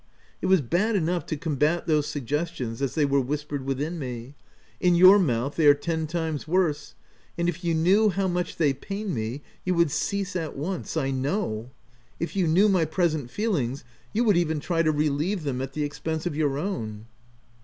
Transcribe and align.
It 0.41 0.47
was 0.47 0.61
bad 0.61 0.95
enough 0.95 1.27
to 1.27 1.37
combat 1.37 1.85
those 1.85 2.07
suggestions 2.07 2.81
as 2.81 2.95
they 2.95 3.05
were 3.05 3.21
whispered 3.21 3.63
within 3.63 3.99
me; 3.99 4.33
in 4.79 4.95
your 4.95 5.19
mouth 5.19 5.53
they 5.55 5.67
are 5.67 5.75
ten 5.75 6.07
times 6.07 6.47
worse, 6.47 6.95
and 7.37 7.47
if 7.47 7.63
you 7.63 7.75
knew 7.75 8.09
how 8.09 8.27
much 8.27 8.55
they 8.55 8.73
pain 8.73 9.13
me 9.13 9.43
you 9.63 9.75
would 9.75 9.91
cease 9.91 10.35
at 10.35 10.57
once, 10.57 10.97
I 10.97 11.11
know. 11.11 11.69
If 12.19 12.35
you 12.35 12.47
knew 12.47 12.67
my 12.67 12.83
present 12.85 13.29
feelings, 13.29 13.83
you 14.11 14.23
would 14.23 14.37
even 14.37 14.59
try 14.59 14.81
to 14.81 14.91
relieve 14.91 15.43
them 15.43 15.61
at 15.61 15.73
the 15.73 15.83
expense 15.83 16.25
of 16.25 16.35
your 16.35 16.57
own. 16.57 17.05